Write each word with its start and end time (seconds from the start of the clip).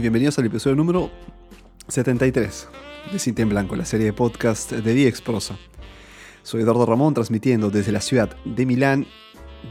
bienvenidos 0.00 0.38
al 0.38 0.46
episodio 0.46 0.76
número 0.76 1.10
73 1.88 2.68
de 3.10 3.18
Cinta 3.18 3.42
en 3.42 3.48
Blanco, 3.48 3.74
la 3.74 3.84
serie 3.84 4.06
de 4.06 4.12
podcast 4.12 4.70
de 4.70 4.94
Viex 4.94 5.20
Prosa. 5.20 5.58
Soy 6.44 6.62
Eduardo 6.62 6.86
Ramón 6.86 7.14
transmitiendo 7.14 7.68
desde 7.70 7.90
la 7.90 8.00
ciudad 8.00 8.36
de 8.44 8.64
Milán. 8.64 9.06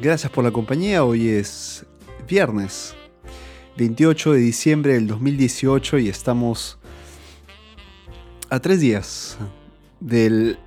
Gracias 0.02 0.30
por 0.30 0.44
la 0.44 0.52
compañía, 0.52 1.06
hoy 1.06 1.30
es 1.30 1.86
viernes 2.28 2.94
28 3.78 4.34
de 4.34 4.40
diciembre 4.40 4.94
del 4.96 5.08
2018 5.08 6.00
y 6.00 6.10
estamos 6.10 6.78
a 8.50 8.59
tres 8.59 8.82
días 8.82 9.38
del 10.02 10.59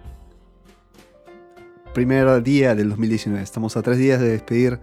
primer 1.93 2.43
día 2.43 2.75
del 2.75 2.89
2019. 2.89 3.43
Estamos 3.43 3.77
a 3.77 3.83
tres 3.83 3.99
días 3.99 4.21
de 4.21 4.31
despedir 4.31 4.81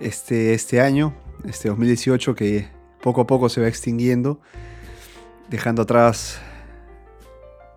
este, 0.00 0.54
este 0.54 0.80
año, 0.80 1.14
este 1.44 1.68
2018 1.68 2.34
que 2.34 2.75
poco 3.06 3.20
a 3.20 3.26
poco 3.28 3.48
se 3.48 3.60
va 3.60 3.68
extinguiendo, 3.68 4.40
dejando 5.48 5.82
atrás 5.82 6.40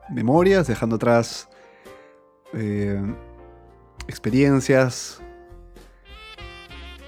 memorias, 0.10 0.66
dejando 0.66 0.96
atrás 0.96 1.48
eh, 2.54 3.00
experiencias 4.08 5.22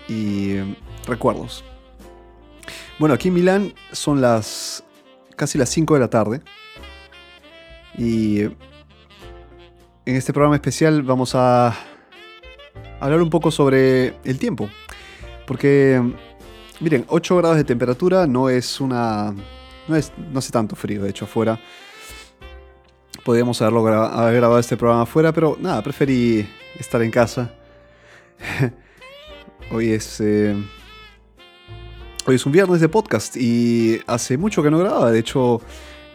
y 0.08 0.58
recuerdos. 1.08 1.64
Bueno, 2.99 3.16
aquí 3.16 3.30
en 3.30 3.33
Milán 3.33 3.73
son 3.92 4.22
las 4.22 4.83
casi 5.36 5.58
las 5.58 5.69
5 5.69 5.95
de 5.95 5.99
la 5.99 6.11
tarde 6.11 6.42
y 7.97 8.42
en 8.42 8.55
este 10.05 10.31
programa 10.31 10.58
especial 10.58 11.02
vamos 11.02 11.33
a 11.33 11.75
hablar 12.99 13.19
un 13.19 13.31
poco 13.31 13.49
sobre 13.49 14.14
el 14.23 14.38
tiempo, 14.38 14.69
porque 15.47 15.99
Miren, 16.81 17.05
8 17.07 17.37
grados 17.37 17.57
de 17.57 17.63
temperatura 17.63 18.25
no 18.25 18.49
es 18.49 18.81
una. 18.81 19.35
No, 19.87 19.95
es, 19.95 20.11
no 20.17 20.39
hace 20.39 20.51
tanto 20.51 20.75
frío, 20.75 21.03
de 21.03 21.11
hecho, 21.11 21.25
afuera. 21.25 21.59
Podríamos 23.23 23.61
haberlo 23.61 23.87
haber 23.87 24.37
grabado 24.37 24.59
este 24.59 24.75
programa 24.77 25.03
afuera, 25.03 25.31
pero 25.31 25.55
nada, 25.61 25.83
preferí 25.83 26.43
estar 26.79 26.99
en 27.03 27.11
casa. 27.11 27.53
hoy 29.71 29.91
es. 29.91 30.19
Eh, 30.21 30.55
hoy 32.25 32.35
es 32.35 32.45
un 32.47 32.52
viernes 32.52 32.81
de 32.81 32.89
podcast 32.89 33.37
y 33.37 34.02
hace 34.07 34.39
mucho 34.39 34.63
que 34.63 34.71
no 34.71 34.79
grababa. 34.79 35.11
De 35.11 35.19
hecho, 35.19 35.61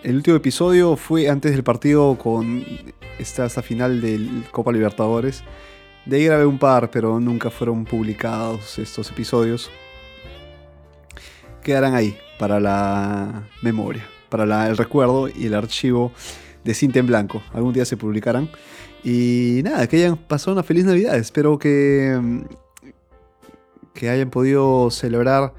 el 0.03 0.17
último 0.17 0.37
episodio 0.37 0.97
fue 0.97 1.29
antes 1.29 1.53
del 1.53 1.63
partido 1.63 2.19
con 2.19 2.65
esta, 3.21 3.47
esta 3.47 3.63
final 3.63 4.01
del 4.01 4.43
Copa 4.51 4.73
Libertadores. 4.73 5.45
De 6.07 6.17
ahí 6.17 6.25
grabé 6.25 6.45
un 6.45 6.59
par, 6.59 6.91
pero 6.91 7.21
nunca 7.21 7.51
fueron 7.51 7.85
publicados 7.85 8.81
estos 8.81 9.09
episodios 9.13 9.71
quedarán 11.67 11.97
ahí 11.97 12.17
para 12.39 12.61
la 12.61 13.49
memoria, 13.61 14.07
para 14.29 14.69
el 14.69 14.77
recuerdo 14.77 15.29
y 15.29 15.47
el 15.47 15.55
archivo 15.55 16.13
de 16.63 16.75
cinta 16.75 17.01
en 17.01 17.09
blanco. 17.09 17.43
Algún 17.53 17.73
día 17.75 17.85
se 17.85 17.97
publicarán. 17.97 18.49
Y 19.03 19.63
nada, 19.65 19.89
que 19.89 19.97
hayan 19.97 20.17
pasado 20.17 20.53
una 20.53 20.63
feliz 20.63 20.85
Navidad. 20.85 21.17
Espero 21.17 21.59
que, 21.59 22.17
mm, 22.21 22.43
que 23.95 24.09
hayan 24.09 24.31
podido 24.31 24.93
celebrar 24.93 25.55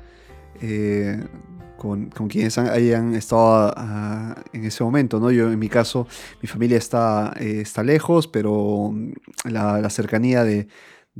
eh, 0.61 1.21
con, 1.77 2.09
quienes 2.29 2.57
hayan 2.57 3.13
estado 3.13 3.73
ah, 3.75 4.35
en 4.53 4.63
ese 4.63 4.85
momento. 4.85 5.19
¿no? 5.19 5.29
Yo 5.29 5.51
en 5.51 5.59
mi 5.59 5.67
caso, 5.67 6.07
mi 6.41 6.47
familia 6.47 6.77
está, 6.77 7.33
eh, 7.37 7.59
está 7.61 7.83
lejos, 7.83 8.29
pero 8.29 8.91
mm, 8.93 9.11
la, 9.51 9.89
cercanía 9.89 10.45
de, 10.45 10.67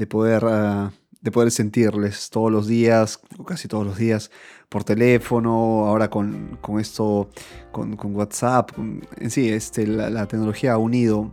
poder... 0.08 0.46
Ah, 0.46 0.92
de 1.20 1.32
poder 1.32 1.52
sentirles 1.52 2.30
todos 2.30 2.52
los 2.52 2.68
días, 2.68 3.20
o 3.38 3.44
casi 3.44 3.68
todos 3.68 3.86
los 3.86 3.98
días, 3.98 4.32
por 4.70 4.84
teléfono, 4.84 5.86
ahora 5.88 6.10
con, 6.10 6.60
esto, 6.80 7.30
con, 7.72 7.98
WhatsApp, 8.16 8.72
en 8.78 9.32
sí, 9.32 9.50
este, 9.50 9.88
la, 9.88 10.28
tecnología 10.28 10.74
ha 10.74 10.78
unido 10.78 11.32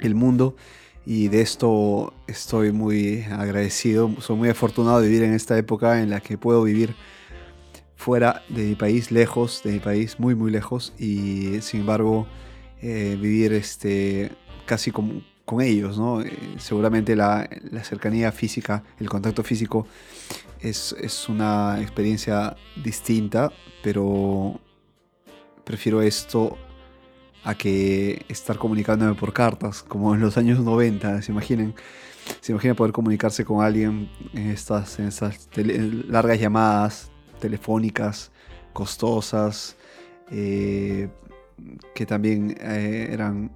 el 0.00 0.14
mundo 0.14 0.56
y 1.06 1.28
de 1.28 1.40
esto 1.40 2.12
estoy 2.26 2.72
muy 2.72 3.22
agradecido, 3.22 4.10
soy 4.20 4.36
muy 4.36 4.48
afortunado 4.48 5.00
de 5.00 5.08
vivir 5.08 5.22
en 5.24 5.34
esta 5.34 5.56
época 5.56 6.00
en 6.00 6.10
la 6.10 6.20
que 6.20 6.36
puedo 6.36 6.64
vivir 6.64 6.94
fuera 7.94 8.42
de 8.48 8.64
mi 8.64 8.74
país, 8.74 9.12
lejos 9.12 9.62
de 9.62 9.72
mi 9.72 9.78
país, 9.78 10.18
muy 10.18 10.34
muy 10.34 10.50
lejos 10.50 10.92
y 10.98 11.60
sin 11.60 11.80
embargo 11.80 12.26
eh, 12.80 13.16
vivir 13.20 13.52
este, 13.52 14.32
casi 14.66 14.90
como 14.90 15.22
ellos, 15.60 15.98
¿no? 15.98 16.20
Eh, 16.22 16.32
seguramente 16.58 17.16
la, 17.16 17.48
cercanía 17.82 18.32
física, 18.32 18.82
el 18.98 19.08
contacto 19.08 19.42
físico 19.42 19.86
es, 20.60 20.94
una 21.28 21.80
experiencia 21.80 22.56
distinta, 22.82 23.52
pero 23.82 24.60
prefiero 25.64 26.02
esto 26.02 26.56
a 27.44 27.54
que 27.54 28.24
estar 28.28 28.56
comunicándome 28.58 29.14
por 29.14 29.32
cartas, 29.32 29.82
como 29.82 30.14
en 30.14 30.20
los 30.20 30.36
años 30.36 30.60
90, 30.60 31.22
se 31.22 31.32
imaginen. 31.32 31.74
Se 32.40 32.52
imagina 32.52 32.74
poder 32.74 32.92
comunicarse 32.92 33.44
con 33.44 33.64
alguien 33.64 34.08
en 34.32 34.50
estas, 34.50 35.00
en 35.00 35.08
estas 35.08 35.48
largas 35.56 36.38
llamadas 36.38 37.10
telefónicas, 37.40 38.30
costosas, 38.72 39.76
eh, 40.30 41.08
que 41.94 42.06
también 42.06 42.56
eh, 42.60 43.08
eran 43.10 43.50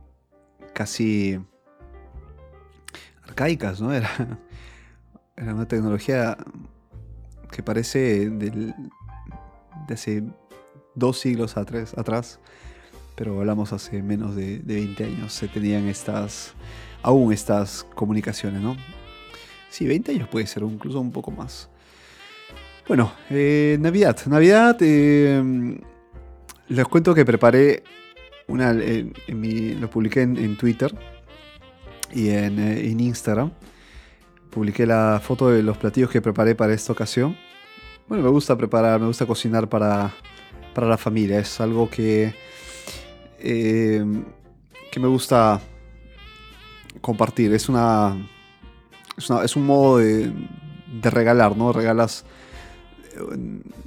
casi 0.74 1.38
arcaicas, 3.36 3.80
¿no? 3.82 3.92
Era, 3.92 4.08
era 5.36 5.54
una 5.54 5.68
tecnología 5.68 6.38
que 7.50 7.62
parece 7.62 8.30
de 8.30 8.74
hace 9.90 10.24
dos 10.94 11.20
siglos 11.20 11.56
atrás, 11.58 12.40
pero 13.14 13.38
hablamos 13.38 13.74
hace 13.74 14.02
menos 14.02 14.34
de, 14.34 14.60
20 14.64 15.04
años, 15.04 15.32
se 15.34 15.48
tenían 15.48 15.86
estas, 15.86 16.54
aún 17.02 17.32
estas 17.32 17.84
comunicaciones, 17.94 18.62
¿no? 18.62 18.76
Sí, 19.68 19.86
20 19.86 20.12
años 20.12 20.28
puede 20.28 20.46
ser, 20.46 20.62
incluso 20.62 20.98
un 20.98 21.12
poco 21.12 21.30
más. 21.30 21.68
Bueno, 22.88 23.12
eh, 23.28 23.76
Navidad. 23.80 24.16
Navidad, 24.26 24.78
eh, 24.80 25.78
les 26.68 26.84
cuento 26.86 27.14
que 27.14 27.24
preparé 27.26 27.82
una, 28.48 28.70
en 28.70 29.80
lo 29.80 29.90
publiqué 29.90 30.22
en 30.22 30.56
Twitter, 30.56 30.94
y 32.12 32.30
en, 32.30 32.58
eh, 32.58 32.88
en, 32.88 33.00
Instagram. 33.00 33.52
Publiqué 34.50 34.86
la 34.86 35.20
foto 35.22 35.50
de 35.50 35.62
los 35.62 35.76
platillos 35.76 36.10
que 36.10 36.22
preparé 36.22 36.54
para 36.54 36.72
esta 36.72 36.92
ocasión. 36.92 37.36
Bueno, 38.08 38.24
me 38.24 38.30
gusta 38.30 38.56
preparar, 38.56 39.00
me 39.00 39.06
gusta 39.06 39.26
cocinar 39.26 39.68
para, 39.68 40.14
para 40.74 40.86
la 40.86 40.96
familia. 40.96 41.38
Es 41.38 41.60
algo 41.60 41.90
que, 41.90 42.34
eh, 43.38 44.04
que 44.90 45.00
me 45.00 45.08
gusta 45.08 45.60
compartir. 47.00 47.52
Es 47.52 47.68
una, 47.68 48.16
es, 49.16 49.56
un 49.56 49.66
modo 49.66 49.98
de, 49.98 50.32
de, 51.02 51.10
regalar, 51.10 51.56
¿no? 51.56 51.72
Regalas, 51.72 52.24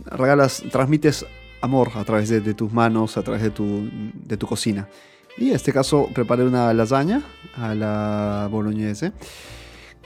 regalas, 0.05 0.63
transmites 0.71 1.25
amor 1.61 1.91
a 1.95 2.03
través 2.03 2.29
de, 2.29 2.41
de, 2.41 2.53
tus 2.53 2.71
manos, 2.71 3.17
a 3.17 3.23
través 3.23 3.41
de 3.41 3.49
tu, 3.49 3.89
de 4.13 4.37
tu 4.37 4.47
cocina. 4.47 4.87
Y 5.37 5.49
en 5.49 5.55
este 5.55 5.71
caso 5.71 6.09
preparé 6.13 6.43
una 6.43 6.73
lasaña 6.73 7.21
a 7.55 7.73
la 7.75 8.47
boloñese 8.51 9.13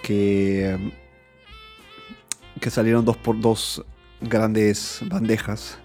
que, 0.02 0.92
que 2.60 2.70
salieron 2.70 3.06
dos 3.06 3.18
por 3.18 3.40
dos 3.40 3.84
grandes 4.22 5.02
bandejas 5.08 5.78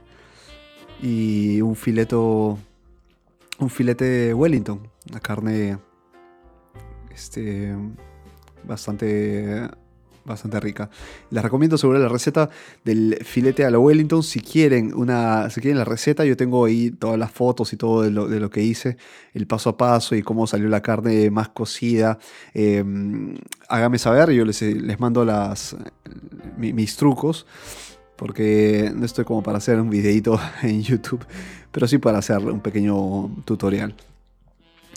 y 1.03 1.61
un 1.61 1.77
fileto 1.77 2.59
un 3.59 3.71
filete 3.71 4.05
de 4.05 4.35
Wellington, 4.35 4.89
una 5.11 5.21
carne 5.21 5.79
este 7.11 7.75
bastante 8.65 9.69
bastante 10.29 10.61
rica. 10.61 10.91
Les 11.31 11.43
recomiendo 11.43 11.79
sobre 11.79 11.99
la 11.99 12.09
receta 12.09 12.51
del 12.85 13.19
filete 13.25 13.65
a 13.65 13.71
la 13.71 13.79
Wellington. 13.79 14.23
Si 14.23 14.41
quieren, 14.41 14.95
una, 14.95 15.51
si 15.51 15.61
quieren 15.61 15.79
la 15.79 15.85
receta, 15.85 16.25
yo 16.25 16.37
tengo 16.37 16.65
ahí 16.65 16.91
todas 16.91 17.19
las 17.19 17.31
fotos 17.31 17.73
y 17.73 17.77
todo 17.77 18.03
de 18.03 18.11
lo, 18.11 18.51
que 18.51 18.63
hice, 18.63 18.97
el 19.35 19.47
paso 19.47 19.71
a 19.71 19.77
paso 19.77 20.15
y 20.15 20.23
cómo 20.23 20.47
salió 20.47 20.69
la 20.69 20.83
carne 20.83 21.31
más 21.31 21.49
cocida. 21.49 22.19
Eh, 22.55 22.85
hágame 23.69 23.99
saber, 23.99 24.31
yo 24.31 24.45
les, 24.45 24.63
les 24.63 25.01
mando 25.01 25.25
las, 25.25 25.77
mis 26.57 26.97
trucos. 26.97 27.47
Porque 28.17 28.91
no 28.97 29.07
estoy 29.07 29.25
como 29.25 29.45
para 29.45 29.59
hacer 29.59 29.81
un 29.81 29.91
videito 29.91 30.41
en 30.63 30.83
YouTube, 30.83 31.25
pero 31.71 31.87
sí 31.87 31.99
para 31.99 32.19
hacer 32.19 32.39
un 32.39 32.61
pequeño 32.61 33.31
tutorial. 33.45 33.95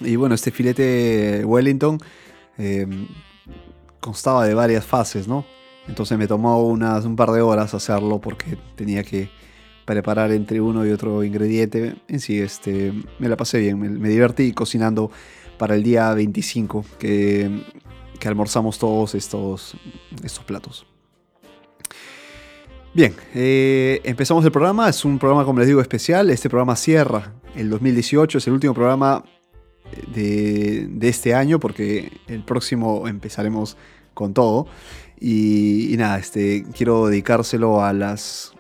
Y 0.04 0.16
bueno, 0.16 0.34
este 0.34 0.50
filete 0.50 1.44
Wellington 1.46 2.00
eh, 2.58 2.88
constaba 4.02 4.46
de 4.46 4.54
varias 4.54 4.86
fases, 4.86 5.28
¿no? 5.28 5.46
Entonces 5.88 6.18
me 6.18 6.28
tomó 6.28 6.62
unas, 6.64 7.06
un 7.06 7.16
par 7.16 7.32
de 7.32 7.42
horas 7.42 7.74
hacerlo 7.74 8.20
porque 8.20 8.58
tenía 8.76 9.04
que 9.04 9.30
preparar 9.86 10.32
entre 10.32 10.60
uno 10.60 10.86
y 10.86 10.92
otro 10.92 11.24
ingrediente. 11.24 11.96
En 12.08 12.20
sí, 12.20 12.40
este, 12.40 12.94
me 13.20 13.30
la 13.30 13.38
pasé 13.38 13.60
bien, 13.60 13.80
me, 13.80 14.10
divertí 14.10 14.52
cocinando 14.52 15.12
para 15.58 15.76
el 15.76 15.84
día 15.84 16.14
25 16.14 16.86
que, 17.00 17.64
que 18.20 18.28
almorzamos 18.28 18.78
todos 18.78 19.16
estos, 19.16 19.76
estos 20.24 20.44
platos. 20.44 20.86
Bien, 22.94 23.16
eh, 23.34 24.02
empezamos 24.04 24.44
el 24.44 24.52
programa. 24.52 24.90
Es 24.90 25.06
un 25.06 25.18
programa, 25.18 25.46
como 25.46 25.60
les 25.60 25.68
digo, 25.68 25.80
especial. 25.80 26.30
Este 26.30 26.50
programa 26.50 26.76
cierra 26.76 27.34
el 27.56 27.70
2018. 27.70 28.38
Es 28.38 28.48
el 28.48 28.54
último 28.54 28.74
programa 28.74 29.24
de, 30.14 30.90
este 31.02 31.34
año 31.34 31.60
porque 31.60 32.12
el 32.28 32.44
próximo 32.44 33.08
empezaremos 33.08 33.78
con 34.14 34.34
todo. 34.34 34.68
Y, 35.20 35.96
nada, 35.98 36.18
este, 36.18 36.66
quiero 36.76 37.08
dedicárselo 37.08 37.84
a 37.84 37.94
las... 37.94 38.54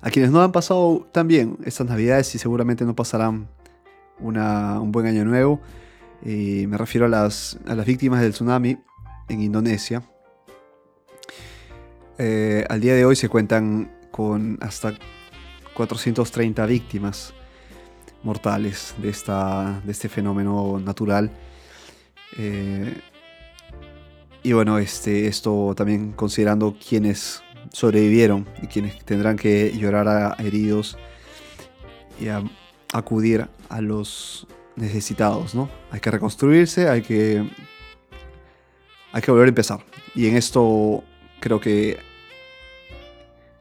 A 0.00 0.10
quienes 0.10 0.30
no 0.30 0.42
han 0.42 0.52
pasado 0.52 1.08
tan 1.12 1.26
bien 1.26 1.58
estas 1.64 1.86
navidades 1.86 2.34
y 2.34 2.38
seguramente 2.38 2.84
no 2.84 2.94
pasarán 2.94 3.48
un 4.20 4.92
buen 4.92 5.06
año 5.06 5.24
nuevo. 5.24 5.60
Eh, 6.24 6.66
me 6.68 6.78
refiero 6.78 7.06
a 7.06 7.08
las, 7.08 7.58
a 7.66 7.74
las 7.74 7.86
víctimas 7.86 8.20
del 8.20 8.32
tsunami 8.32 8.78
en 9.28 9.42
Indonesia. 9.42 10.02
Eh, 12.18 12.64
al 12.68 12.80
día 12.80 12.94
de 12.94 13.04
hoy 13.04 13.16
se 13.16 13.28
cuentan 13.28 13.92
con 14.10 14.58
hasta 14.60 14.94
430 15.74 16.64
víctimas 16.66 17.34
mortales 18.26 18.94
de, 18.98 19.08
esta, 19.08 19.80
de 19.84 19.92
este 19.92 20.08
fenómeno 20.08 20.80
natural. 20.84 21.30
Eh, 22.36 23.00
y 24.42 24.52
bueno, 24.52 24.78
este, 24.78 25.28
esto 25.28 25.74
también 25.76 26.12
considerando 26.12 26.76
quienes 26.76 27.42
sobrevivieron 27.72 28.46
y 28.60 28.66
quienes 28.66 28.98
tendrán 29.04 29.36
que 29.36 29.72
llorar 29.78 30.08
a 30.08 30.34
heridos 30.38 30.98
y 32.20 32.26
acudir 32.92 33.46
a 33.68 33.80
los 33.80 34.46
necesitados, 34.74 35.54
¿no? 35.54 35.70
Hay 35.90 36.00
que 36.00 36.10
reconstruirse, 36.10 36.88
hay 36.88 37.02
que 37.02 37.48
hay 39.12 39.22
que 39.22 39.30
volver 39.30 39.46
a 39.46 39.48
empezar. 39.48 39.80
Y 40.14 40.26
en 40.26 40.36
esto 40.36 41.02
creo 41.40 41.60
que 41.60 41.98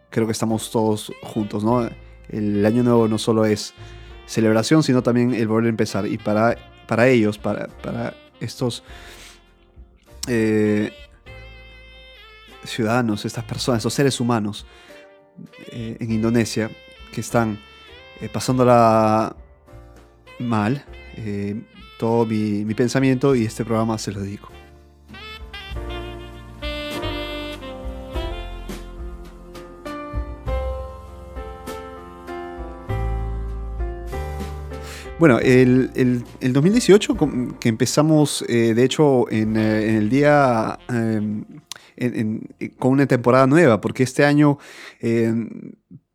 creo 0.10 0.26
que 0.26 0.32
estamos 0.32 0.72
todos 0.72 1.12
juntos, 1.22 1.64
¿no? 1.64 1.88
El 2.30 2.66
año 2.66 2.84
nuevo 2.84 3.08
no 3.08 3.18
solo 3.18 3.46
es 3.46 3.74
celebración, 4.26 4.84
sino 4.84 5.04
también 5.04 5.34
el 5.34 5.48
volver 5.48 5.68
a 5.68 5.70
empezar. 5.70 6.08
Y 6.08 6.18
para, 6.18 6.58
para 6.88 7.08
ellos, 7.08 7.38
para, 7.38 7.68
estos 8.40 8.84
eh, 10.28 10.92
ciudadanos, 12.64 13.26
estas 13.26 13.44
personas, 13.44 13.80
estos 13.80 13.94
seres 13.94 14.20
humanos 14.20 14.66
eh, 15.72 15.98
en 16.00 16.12
Indonesia 16.12 16.70
que 17.14 17.22
están 17.22 17.60
eh, 18.22 18.30
pasándola 18.30 19.36
mal, 20.40 20.84
todo 21.98 22.26
mi, 22.26 22.66
mi 22.66 22.74
pensamiento 22.74 23.36
y 23.36 23.46
este 23.46 23.64
programa 23.64 23.98
se 23.98 24.12
lo 24.12 24.20
dedico. 24.20 24.55
Bueno, 35.18 35.40
el, 35.40 36.24
2018, 36.42 37.16
que 37.60 37.70
empezamos, 37.70 38.44
eh, 38.50 38.74
de 38.74 38.84
hecho, 38.84 39.32
en, 39.32 39.56
eh, 39.56 39.98
el 39.98 40.10
día, 40.10 40.78
em, 40.90 41.46
con 42.78 42.92
una 42.92 43.06
temporada 43.06 43.48
nueva, 43.48 43.80
porque 43.80 44.04
este 44.04 44.26
año 44.26 44.58
em, 45.00 45.72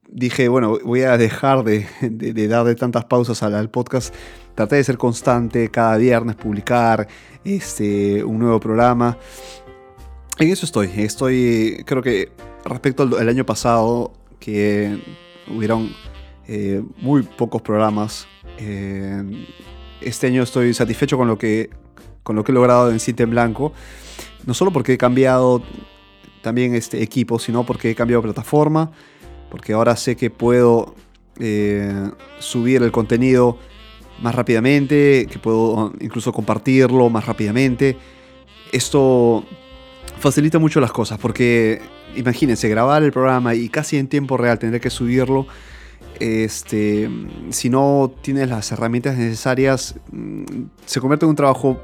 dije, 0.07 0.49
bueno, 0.49 0.79
voy 0.85 1.03
a 1.03 1.17
dejar 1.17 1.65
de, 1.65 1.87
dar 2.49 2.67
de 2.67 2.75
tantas 2.75 3.07
pausas 3.07 3.43
al, 3.43 3.71
podcast, 3.71 4.15
traté 4.55 4.77
de 4.77 4.85
ser 4.85 4.99
constante, 4.99 5.71
cada 5.71 5.97
viernes 5.97 6.37
publicar 6.37 7.09
este, 7.43 8.23
un 8.23 8.39
nuevo 8.39 8.61
programa. 8.61 9.17
En 10.39 10.49
eso 10.49 10.67
estoy, 10.67 10.91
estoy, 10.97 11.83
creo 11.87 12.03
que 12.03 12.33
respecto 12.67 13.05
al, 13.05 13.29
año 13.29 13.47
pasado, 13.47 14.13
que 14.39 14.99
hubieron 15.49 15.91
eh, 16.53 16.83
muy 16.99 17.23
pocos 17.23 17.63
programas 17.63 18.27
eh, 18.59 19.23
este 20.01 20.27
año 20.27 20.43
estoy 20.43 20.75
satisfecho 20.75 21.17
con 21.17 21.29
lo 21.29 21.39
que, 21.39 21.71
con 22.25 22.35
lo 22.35 22.43
que 22.43 22.51
he 22.51 22.55
logrado 22.55 22.91
en 22.91 22.99
Cinta 22.99 23.23
en 23.23 23.31
Blanco. 23.31 23.73
No 24.47 24.55
solo 24.55 24.73
porque 24.73 24.95
he 24.95 24.99
cambiado 24.99 25.63
también 26.43 26.75
este 26.75 27.03
equipo, 27.05 27.39
sino 27.39 27.65
porque 27.65 27.91
he 27.91 27.95
cambiado 27.95 28.23
plataforma. 28.23 28.91
Porque 29.49 29.75
ahora 29.75 29.95
sé 29.95 30.17
que 30.17 30.31
puedo 30.31 30.95
eh, 31.39 32.11
subir 32.41 32.83
el 32.83 32.91
contenido 32.91 33.59
más 34.21 34.35
rápidamente, 34.35 35.29
que 35.31 35.39
puedo 35.39 35.93
incluso 36.01 36.33
compartirlo 36.33 37.11
más 37.11 37.27
rápidamente. 37.27 37.97
Esto 38.73 39.45
facilita 40.19 40.59
mucho 40.59 40.81
las 40.81 40.93
cosas 40.93 41.19
porque 41.19 41.81
imagínense 42.17 42.69
grabar 42.69 43.03
el 43.03 43.13
programa 43.13 43.55
y 43.55 43.69
casi 43.69 43.97
en 43.97 44.09
tiempo 44.09 44.37
real 44.37 44.59
tener 44.59 44.81
que 44.81 44.91
subirlo 44.91 45.47
este, 46.21 47.11
si 47.51 47.71
no 47.71 48.13
tienes 48.21 48.49
las 48.49 48.71
herramientas 48.73 49.17
necesarias, 49.17 49.97
mm, 50.13 50.45
se 50.85 51.01
convierte 51.01 51.25
en 51.25 51.31
un 51.31 51.37
trabajo 51.37 51.81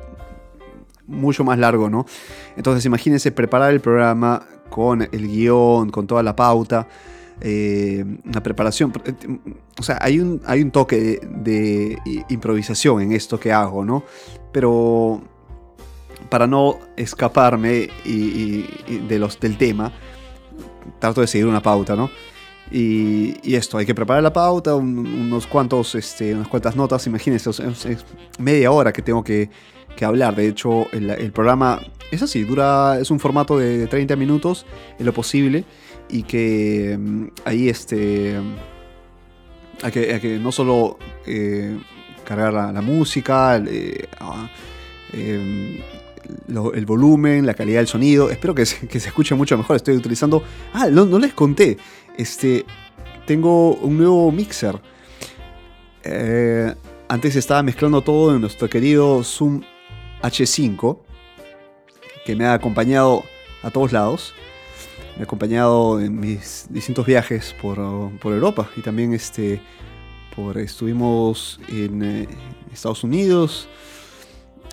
mucho 1.06 1.44
más 1.44 1.59
largo, 1.59 1.88
¿no? 1.88 2.06
Entonces 2.56 2.85
imagínense 2.85 3.33
preparar 3.33 3.73
el 3.73 3.81
programa 3.81 4.47
con 4.69 5.03
el 5.03 5.29
guion, 5.29 5.91
con 5.91 6.06
toda 6.06 6.23
la 6.23 6.37
pauta, 6.37 6.87
eh, 7.41 8.05
la 8.25 8.43
preparación. 8.43 8.93
Eh, 9.05 9.38
o 9.79 9.83
sea, 9.83 9.99
hay 10.00 10.21
un, 10.21 10.41
hay 10.47 10.62
un 10.62 10.71
toque 10.71 11.21
de, 11.31 11.99
improvisación 12.29 13.03
en 13.03 13.12
esto 13.12 13.38
que 13.38 13.53
hago, 13.53 13.85
¿no? 13.85 14.05
Pero 14.53 15.23
para 16.29 16.47
no 16.47 16.79
escaparme 16.97 17.88
de 18.05 19.19
los, 19.19 19.38
del 19.38 19.56
tema, 19.56 19.93
trato 20.99 21.21
de 21.21 21.27
seguir 21.27 21.47
una 21.47 21.62
pauta, 21.62 21.94
¿no? 21.94 22.11
Y, 22.71 23.55
esto, 23.55 23.79
hay 23.79 23.87
que 23.87 23.95
preparar 23.95 24.23
la 24.23 24.33
pauta, 24.33 24.75
unos 24.75 25.47
cuantos, 25.47 25.95
este, 25.95 26.35
unas 26.35 26.49
cuantas 26.49 26.77
notas. 26.77 27.07
Imagínense, 27.07 27.51
es, 27.51 28.05
media 28.38 28.71
hora 28.73 28.93
que 28.93 29.02
tengo 29.02 29.23
que, 29.23 29.50
hablar. 30.02 30.37
De 30.37 30.49
hecho, 30.49 30.88
el, 30.93 31.33
programa 31.33 31.81
es 32.11 32.23
así, 32.23 32.45
dura, 32.45 32.99
es 33.00 33.11
un 33.11 33.19
formato 33.21 33.59
de 33.59 33.87
30 33.87 34.17
minutos 34.17 34.67
en 34.99 35.07
lo 35.07 35.12
posible. 35.12 35.64
Y 36.09 36.23
que 36.23 36.97
mm, 36.99 37.26
ahí 37.45 37.69
este, 37.69 38.37
hay, 39.83 39.93
que, 39.93 40.38
no 40.40 40.52
solo 40.52 40.99
eh, 41.26 41.79
cargar 42.25 42.52
la, 42.52 42.83
música, 42.83 43.57
eh, 43.57 44.07
ah, 44.21 44.50
el 46.75 46.87
volumen, 46.87 47.47
la 47.47 47.54
calidad 47.54 47.80
del 47.80 47.87
sonido. 47.87 48.30
Espero 48.30 48.54
que 48.54 48.66
se, 48.66 48.87
que 48.88 49.00
se 49.00 49.09
escuche 49.09 49.35
mucho 49.35 49.56
mejor. 49.56 49.76
Estoy 49.76 49.97
utilizando. 49.97 50.42
Ah, 50.73 50.88
no, 50.90 51.18
les 51.18 51.35
conté. 51.35 51.76
Este, 52.16 52.64
tengo 53.26 53.75
un 53.75 53.99
nuevo 53.99 54.30
mixer. 54.33 54.80
Eh, 56.04 56.75
antes 57.09 57.37
estaba 57.37 57.62
mezclando 57.62 58.02
todo 58.02 58.35
en 58.35 58.40
nuestro 58.40 58.68
querido 58.68 59.23
Zoom 59.23 59.62
H5, 60.23 60.99
que 62.25 62.35
me 62.35 62.47
ha 62.47 62.54
acompañado 62.54 63.23
a 63.62 63.71
todos 63.71 63.92
lados. 63.92 64.35
Me 65.16 65.23
ha 65.23 65.25
acompañado 65.25 66.00
en 66.00 66.18
mis 66.18 66.66
distintos 66.68 67.06
viajes 67.06 67.54
por, 67.61 67.78
Europa 67.78 68.68
y 68.76 68.83
también 68.83 69.14
este, 69.14 69.61
por, 70.35 70.59
estuvimos 70.59 71.59
en 71.68 72.02
eh, 72.02 72.28
Estados 72.73 73.02
Unidos. 73.02 73.68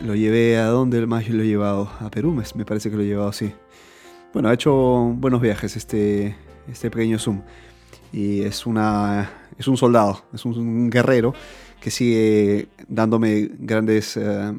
Lo 0.03 0.15
llevé 0.15 0.57
a 0.57 0.65
dónde 0.65 1.07
más 1.07 1.29
lo 1.29 1.43
he 1.43 1.48
llevado? 1.48 1.89
A 2.01 2.12
Perú, 2.12 2.33
me 2.55 2.65
parece 2.65 2.89
que 2.89 2.98
lo 2.98 3.03
he 3.03 3.05
llevado 3.05 3.29
así. 3.29 3.53
Bueno, 4.33 4.50
ha 4.50 4.53
hecho 4.53 4.74
buenos 4.74 5.39
viajes 5.39 5.77
este, 5.77 6.36
este 6.69 6.91
pequeño 6.91 7.17
Zoom. 7.17 7.41
Y 8.12 8.41
es, 8.41 8.65
una, 8.65 9.31
es 9.57 9.65
un 9.69 9.77
soldado, 9.77 10.25
es 10.33 10.43
un, 10.43 10.89
guerrero 10.89 11.33
que 11.79 11.89
sigue 11.89 12.67
dándome 12.89 13.50
grandes, 13.60 14.17
eh, 14.17 14.51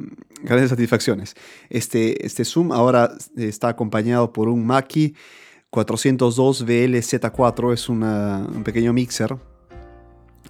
grandes 0.42 0.70
satisfacciones. 0.70 1.34
Este, 1.68 2.24
este 2.24 2.46
Zoom 2.46 2.72
ahora 2.72 3.10
está 3.36 3.68
acompañado 3.68 4.32
por 4.32 4.48
un 4.48 4.64
Mackie 4.64 5.14
402 5.68 6.66
VLZ4, 6.66 7.74
es 7.74 7.88
un 7.90 8.62
pequeño 8.64 8.94
mixer 8.94 9.36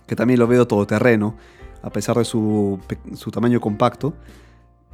que 0.07 0.15
también 0.15 0.39
lo 0.39 0.47
veo 0.47 0.69
todoterreno, 0.69 1.37
a 1.83 1.91
pesar 1.91 2.17
de 2.17 2.25
su, 2.25 2.79
su 3.17 3.33
tamaño 3.33 3.61
compacto. 3.61 4.15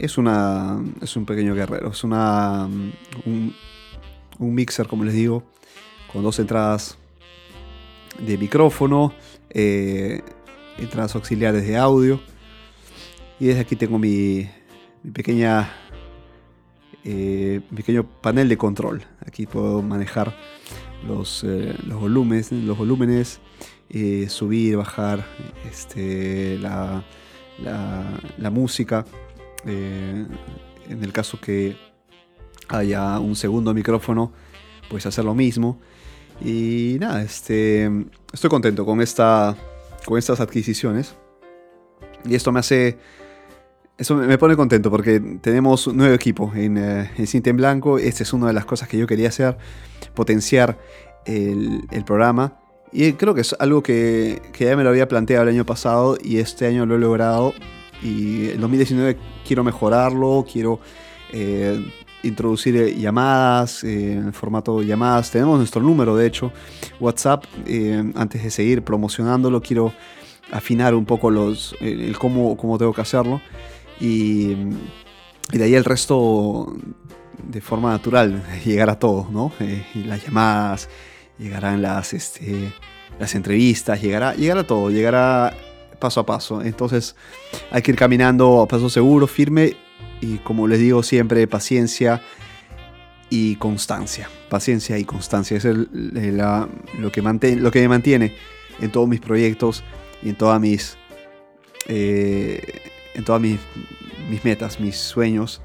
Es, 0.01 0.17
una, 0.17 0.83
es 1.03 1.15
un 1.15 1.27
pequeño 1.27 1.55
guerrero, 1.55 1.91
es 1.91 2.05
una, 2.05 2.67
un, 3.27 3.55
mixer, 4.39 4.87
como 4.87 5.05
les 5.05 5.13
digo, 5.13 5.43
con 6.11 6.23
dos 6.23 6.39
entradas 6.39 6.97
de 8.19 8.39
micrófono, 8.39 9.13
eh, 9.51 10.23
entradas 10.79 11.15
auxiliares 11.17 11.67
de 11.67 11.77
audio. 11.77 12.19
Y 13.39 13.49
desde 13.49 13.61
aquí 13.61 13.77
tengo 13.77 13.99
mi, 13.99 14.49
mi 15.03 15.11
pequeña 15.11 15.71
eh, 17.05 17.61
pequeño 17.77 18.05
panel 18.23 18.49
de 18.49 18.57
control. 18.57 19.03
Aquí 19.27 19.45
puedo 19.45 19.83
manejar 19.83 20.35
los, 21.07 21.45
eh, 21.45 21.77
los 21.87 22.01
volúmenes, 22.01 22.51
los 22.53 22.79
volúmenes 22.79 23.39
subir, 24.29 24.79
bajar 24.79 25.27
este, 25.71 26.57
la, 26.57 27.05
la 27.59 28.51
música. 28.51 29.05
En 29.65 30.29
el 30.89 31.13
caso 31.13 31.41
que 31.41 31.77
haya 32.69 33.19
un 33.19 33.37
segundo 33.37 33.75
micrófono, 33.75 34.33
pues 34.89 35.07
hacer 35.07 35.25
lo 35.25 35.35
mismo. 35.35 35.79
Y 36.43 36.97
nada, 37.01 37.23
este, 37.23 37.91
estoy 38.33 38.51
contento 38.51 38.85
con, 38.87 39.01
esta, 39.01 39.57
con 40.05 40.19
estas 40.19 40.41
adquisiciones. 40.41 41.15
Y 42.25 42.35
esto 42.35 42.53
me 42.53 42.61
hace... 42.61 42.99
Eso 43.99 44.15
me 44.15 44.39
pone 44.39 44.57
contento 44.57 44.91
porque 44.91 45.21
tenemos 45.43 45.87
un 45.87 45.99
nuevo 45.99 46.15
equipo 46.15 46.51
en, 46.55 46.79
eh, 46.79 47.11
en 47.19 47.27
Cinta 47.27 47.51
en 47.51 47.59
Blanco. 47.59 47.99
Esta 47.99 48.23
es 48.23 48.33
una 48.33 48.47
de 48.47 48.55
las 48.55 48.65
cosas 48.65 48.89
que 48.89 48.97
yo 48.97 49.07
quería 49.07 49.29
hacer, 49.29 49.59
potenciar 50.15 50.79
el, 51.27 51.83
el 51.91 52.05
programa. 52.07 52.57
Y 52.93 53.13
creo 53.13 53.35
que 53.35 53.43
es 53.43 53.55
algo 53.59 53.83
que, 53.83 54.41
que, 54.55 54.65
ya 54.65 54.77
me 54.77 54.85
lo 54.85 54.89
había 54.89 55.07
planteado 55.07 55.43
el 55.43 55.51
año 55.51 55.67
pasado 55.67 56.17
y 56.19 56.39
este 56.39 56.67
año 56.67 56.87
lo 56.87 56.95
he 56.95 56.99
logrado. 56.99 57.53
Y 58.03 58.49
el 58.49 58.61
2019 58.61 59.19
quiero 59.47 59.65
mejorarlo, 59.65 60.45
quiero 60.51 60.81
eh, 61.33 61.81
introducir 62.23 62.77
eh, 62.77 62.95
llamadas, 62.95 63.85
eh, 63.85 64.15
en 64.15 64.33
formato 64.33 64.83
llamadas. 64.83 65.31
Tenemos 65.31 65.59
nuestro 65.59 65.83
número, 65.83 66.17
de 66.17 66.27
hecho, 66.27 66.53
WhatsApp. 66.99 67.45
Eh, 67.67 68.13
antes 68.15 68.43
de 68.43 68.51
seguir 68.51 68.83
promocionándolo, 68.83 69.61
quiero 69.61 69.93
afinar 70.53 70.95
un 70.95 71.05
poco 71.05 71.31
los, 71.31 71.75
cómo, 72.19 72.57
cómo, 72.57 72.79
tengo 72.79 72.93
que 72.93 73.01
hacerlo. 73.01 73.41
Y, 74.01 74.55
de 75.53 75.65
ahí 75.65 75.75
el 75.75 75.85
resto 75.85 76.73
de 77.43 77.61
forma 77.61 77.91
natural, 77.91 78.43
llegar 78.65 78.91
a 78.91 78.99
todo, 78.99 79.29
¿no? 79.31 79.53
las 79.95 80.25
llamadas, 80.25 80.89
llegarán 81.39 81.83
las, 81.83 82.15
este, 82.15 82.73
las 83.19 83.35
entrevistas, 83.35 84.01
llegará, 84.01 84.35
llegará 84.35 84.65
todo, 84.65 84.91
llegará 84.91 85.53
paso 86.01 86.21
a 86.21 86.27
paso. 86.27 86.63
Entonces 86.63 87.15
hay 87.71 87.83
que 87.83 87.93
ir 87.93 87.97
caminando 87.97 88.61
a 88.63 88.67
paso 88.67 88.89
seguro, 88.89 89.27
firme 89.27 89.77
y 90.21 90.39
como 90.39 90.67
les 90.67 90.81
digo 90.81 91.03
siempre, 91.03 91.47
paciencia 91.47 92.23
y 93.29 93.57
constancia. 93.57 94.29
Paciencia 94.49 94.99
y 94.99 95.05
constancia 95.05 95.57
es 95.57 95.65
el, 95.65 95.89
lo, 96.99 97.13
que 97.13 97.23
lo 97.57 97.71
que 97.71 97.81
me 97.81 97.89
mantiene 97.89 98.35
en 98.81 98.91
todos 98.91 99.09
mis 99.09 99.21
proyectos 99.21 99.85
y 100.23 100.31
en 100.31 100.37
todas 100.37 100.61
mis, 100.61 100.97
eh, 101.87 102.61
en 103.15 103.25
todas 103.25 103.41
mis, 103.41 103.59
mis, 104.29 104.45
metas, 104.45 104.81
mis 104.81 104.97
sueños, 104.97 105.63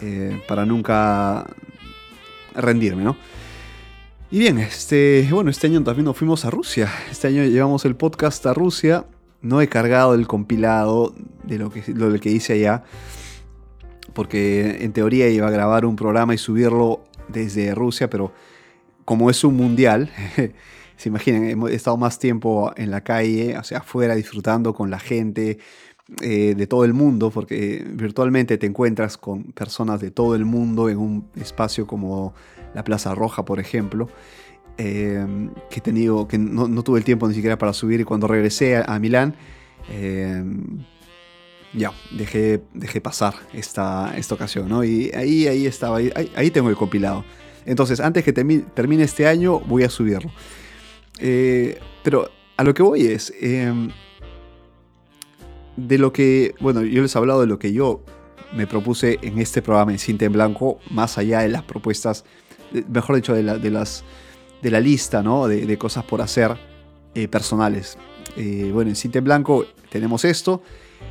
eh, 0.00 0.40
para 0.48 0.64
nunca 0.64 1.46
rendirme, 2.54 3.04
¿no? 3.04 3.16
Y 4.30 4.38
bien, 4.38 4.58
este, 4.58 5.28
bueno, 5.30 5.50
este 5.50 5.66
año 5.66 5.82
también 5.84 6.06
nos 6.06 6.16
fuimos 6.16 6.46
a 6.46 6.50
Rusia. 6.50 6.90
Este 7.10 7.28
año 7.28 7.44
llevamos 7.44 7.84
el 7.84 7.96
podcast 7.96 8.46
a 8.46 8.54
Rusia. 8.54 9.04
No 9.42 9.60
he 9.60 9.68
cargado 9.68 10.14
el 10.14 10.26
compilado 10.26 11.14
de 11.44 11.58
lo 11.58 11.70
que, 11.70 11.82
lo 11.92 12.14
hice 12.14 12.54
allá 12.54 12.84
porque 14.12 14.84
en 14.84 14.92
teoría 14.92 15.28
iba 15.28 15.48
a 15.48 15.50
grabar 15.50 15.84
un 15.84 15.96
programa 15.96 16.34
y 16.34 16.38
subirlo 16.38 17.04
desde 17.28 17.74
Rusia, 17.74 18.10
pero 18.10 18.32
como 19.04 19.30
es 19.30 19.42
un 19.44 19.56
mundial, 19.56 20.10
se 20.96 21.08
imaginan, 21.08 21.68
he 21.68 21.74
estado 21.74 21.96
más 21.96 22.18
tiempo 22.18 22.72
en 22.76 22.90
la 22.90 23.02
calle, 23.02 23.56
o 23.56 23.64
sea, 23.64 23.78
afuera, 23.78 24.14
disfrutando 24.14 24.74
con 24.74 24.90
la 24.90 24.98
gente 24.98 25.58
eh, 26.20 26.54
de 26.56 26.66
todo 26.66 26.84
el 26.84 26.92
mundo, 26.92 27.30
porque 27.30 27.84
virtualmente 27.92 28.58
te 28.58 28.66
encuentras 28.66 29.16
con 29.16 29.44
personas 29.44 30.00
de 30.00 30.10
todo 30.10 30.34
el 30.34 30.44
mundo 30.44 30.88
en 30.88 30.98
un 30.98 31.28
espacio 31.36 31.86
como 31.86 32.34
la 32.74 32.84
Plaza 32.84 33.14
Roja, 33.14 33.44
por 33.44 33.60
ejemplo. 33.60 34.08
Eh, 34.78 35.26
que 35.70 35.78
he 35.78 35.82
tenido, 35.82 36.26
que 36.26 36.38
no, 36.38 36.82
tuve 36.82 36.98
el 36.98 37.04
tiempo 37.04 37.28
ni 37.28 37.34
siquiera 37.34 37.58
para 37.58 37.72
subir 37.72 38.00
y 38.00 38.04
cuando 38.04 38.26
regresé 38.26 38.76
a, 38.76 38.98
Milán, 38.98 39.34
eh, 39.90 40.42
ya, 41.74 41.92
dejé, 42.10 42.62
dejé 42.74 43.00
pasar 43.00 43.34
esta, 43.52 44.16
esta 44.16 44.34
ocasión, 44.34 44.68
¿no? 44.68 44.82
Y 44.82 45.10
ahí, 45.14 45.46
ahí 45.46 45.66
estaba, 45.66 45.98
ahí, 45.98 46.32
ahí 46.34 46.50
tengo 46.50 46.70
el 46.70 46.76
compilado. 46.76 47.24
Entonces, 47.64 48.00
antes 48.00 48.24
que 48.24 48.32
termine 48.32 49.04
este 49.04 49.26
año, 49.26 49.60
voy 49.60 49.84
a 49.84 49.90
subirlo. 49.90 50.30
Eh, 51.18 51.78
pero 52.02 52.30
a 52.56 52.64
lo 52.64 52.74
que 52.74 52.82
voy 52.82 53.06
es, 53.06 53.32
em, 53.40 53.90
de 55.76 55.98
lo 55.98 56.12
que, 56.12 56.54
bueno, 56.60 56.82
yo 56.82 57.02
les 57.02 57.14
he 57.14 57.18
hablado 57.18 57.40
de 57.40 57.46
lo 57.46 57.58
que 57.58 57.72
yo 57.72 58.02
me 58.54 58.66
propuse 58.66 59.18
en 59.22 59.38
este 59.38 59.62
programa 59.62 59.92
en 59.92 59.98
Cinta 59.98 60.24
en 60.24 60.32
Blanco, 60.32 60.78
más 60.90 61.18
allá 61.18 61.40
de 61.40 61.48
las 61.48 61.62
propuestas, 61.62 62.24
mejor 62.88 63.16
dicho, 63.16 63.34
de, 63.34 63.42
de 63.42 63.70
las, 63.70 64.04
de 64.62 64.70
la 64.70 64.80
lista, 64.80 65.22
¿no? 65.22 65.48
De, 65.48 65.76
cosas 65.76 66.04
por 66.04 66.22
hacer 66.22 66.56
eh, 67.14 67.28
personales. 67.28 67.98
Eh, 68.36 68.70
bueno, 68.72 68.90
en 68.90 68.96
Cinta 68.96 69.18
en 69.18 69.24
Blanco 69.24 69.66
tenemos 69.90 70.24
esto. 70.24 70.62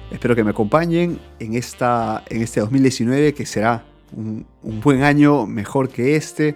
Espero 0.09 0.35
que 0.35 0.43
me 0.43 0.51
acompañen 0.51 1.19
en, 1.39 1.55
esta, 1.55 2.23
en 2.29 2.41
este 2.41 2.61
2019, 2.61 3.33
que 3.33 3.45
será 3.45 3.83
un, 4.13 4.45
buen 4.61 5.03
año, 5.03 5.45
mejor 5.45 5.89
que 5.89 6.15
este. 6.15 6.55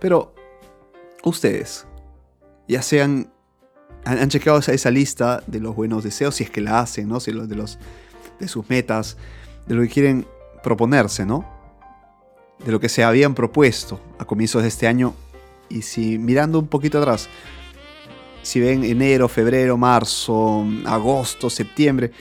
Pero 0.00 0.34
ustedes, 1.22 1.86
ya 2.66 2.82
sean, 2.82 3.30
han, 4.04 4.28
chequeado 4.28 4.58
esa, 4.58 4.90
lista 4.90 5.42
de 5.46 5.60
los 5.60 5.76
buenos 5.76 6.02
deseos, 6.02 6.34
si 6.34 6.44
es 6.44 6.50
que 6.50 6.62
la 6.62 6.80
hacen, 6.80 7.08
¿no? 7.08 7.20
Si 7.20 7.30
de, 7.30 7.54
los, 7.54 7.78
de 8.38 8.48
sus 8.48 8.68
metas, 8.70 9.18
de 9.66 9.74
lo 9.74 9.82
que 9.82 9.88
quieren 9.88 10.26
proponerse, 10.62 11.26
¿no? 11.26 11.46
De 12.64 12.72
lo 12.72 12.80
que 12.80 12.88
se 12.88 13.04
habían 13.04 13.34
propuesto 13.34 14.00
a 14.18 14.24
comienzos 14.24 14.62
de 14.62 14.68
este 14.68 14.86
año. 14.86 15.14
Y 15.68 15.82
si 15.82 16.18
mirando 16.18 16.58
un 16.58 16.68
poquito 16.68 16.98
atrás, 16.98 17.28
si 18.42 18.60
ven 18.60 18.84
enero, 18.84 19.28
febrero, 19.28 19.76
marzo, 19.76 20.66
agosto, 20.84 21.48
septiembre, 21.48 22.12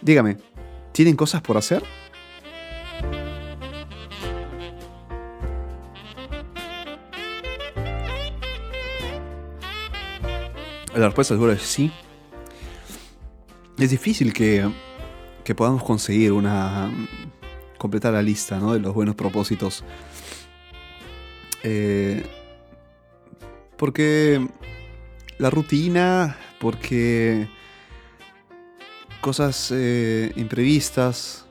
dígame, 0.00 0.36
¿tienen 0.92 1.16
cosas 1.16 1.40
por 1.40 1.56
hacer? 1.56 1.82
La 10.94 11.06
respuesta 11.06 11.34
seguro 11.34 11.52
es 11.52 11.62
sí. 11.62 11.90
Es 13.78 13.90
difícil 13.90 14.32
que, 14.32 14.68
que 15.42 15.54
podamos 15.54 15.82
conseguir 15.82 16.32
una. 16.32 16.90
completar 17.78 18.12
la 18.12 18.22
lista 18.22 18.58
¿no? 18.58 18.74
de 18.74 18.80
los 18.80 18.94
buenos 18.94 19.14
propósitos. 19.14 19.84
Eh, 21.62 22.26
porque 23.82 24.40
la 25.38 25.50
rutina, 25.50 26.36
porque 26.60 27.48
cosas 29.20 29.72
eh, 29.74 30.30
imprevistas, 30.36 31.46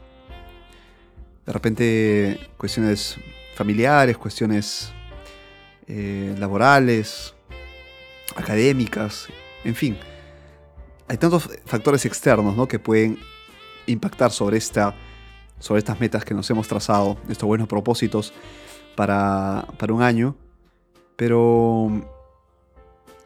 de 1.46 1.52
repente 1.52 2.40
cuestiones 2.56 3.18
familiares, 3.54 4.18
cuestiones 4.18 4.94
eh, 5.88 6.34
laborales, 6.40 7.34
académicas, 8.38 9.28
en 9.66 9.76
fin. 9.76 9.98
Hay 11.10 11.18
tantos 11.18 11.50
factores 11.66 12.06
externos 12.06 12.56
¿no? 12.56 12.66
que 12.66 12.80
pueden 12.80 13.20
impactar 13.88 14.32
sobre, 14.32 14.56
esta, 14.56 14.96
sobre 15.60 15.80
estas 15.80 16.00
metas 16.00 16.24
que 16.24 16.34
nos 16.34 16.50
hemos 16.50 16.70
trazado, 16.70 17.18
estos 17.28 17.46
buenos 17.46 17.68
propósitos 17.68 18.32
para, 18.96 19.68
para 19.78 19.94
un 19.94 20.02
año. 20.02 20.38
Pero 21.18 22.21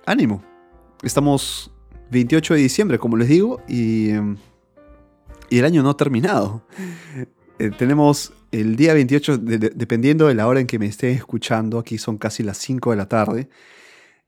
ánimo, 0.05 0.43
Estamos 1.03 1.71
28 2.11 2.55
de 2.55 2.59
diciembre, 2.61 2.99
como 2.99 3.17
les 3.17 3.27
digo, 3.27 3.61
y, 3.67 4.11
y 5.49 5.59
el 5.59 5.65
año 5.65 5.83
no 5.83 5.91
ha 5.91 5.97
terminado. 5.97 6.65
Eh, 7.59 7.71
tenemos 7.77 8.33
el 8.51 8.75
día 8.75 8.93
28, 8.93 9.37
dependiendo 9.37 10.27
de 10.27 10.33
la 10.33 10.47
hora 10.47 10.59
en 10.59 10.67
que 10.67 10.79
me 10.79 10.87
esté 10.87 11.11
escuchando, 11.11 11.77
aquí 11.77 11.97
son 11.97 12.17
casi 12.17 12.43
las 12.43 12.57
5 12.57 12.91
de 12.91 12.97
la 12.97 13.07
tarde. 13.07 13.49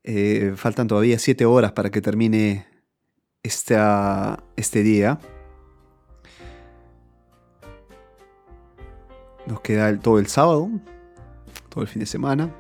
Eh, 0.04 0.54
faltan 0.56 0.88
todavía 0.88 1.18
7 1.20 1.46
horas 1.46 1.72
para 1.72 1.90
que 1.90 2.02
termine 2.02 2.68
esta, 3.42 4.44
este 4.56 4.84
día. 4.84 5.20
Nos 9.48 9.62
queda 9.62 9.98
todo 10.00 10.20
el 10.20 10.28
sábado, 10.28 10.70
todo 11.70 11.82
el 11.82 11.88
fin 11.88 12.02
de 12.02 12.06
semana. 12.06 12.54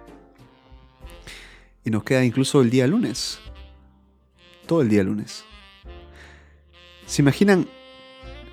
Y 1.87 1.89
nos 1.89 2.03
queda 2.03 2.25
incluso 2.25 2.59
el 2.59 2.69
día 2.69 2.85
lunes 2.85 3.39
todo 4.65 4.81
el 4.81 4.89
día 4.89 5.03
lunes. 5.03 5.45
¿Se 7.05 7.21
imaginan 7.21 7.65